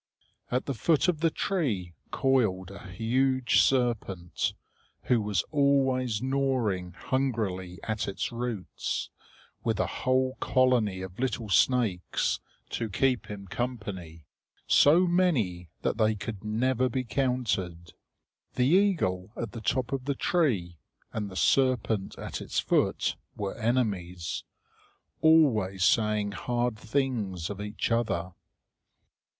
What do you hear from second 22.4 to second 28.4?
its foot were enemies, always saying hard things of each other.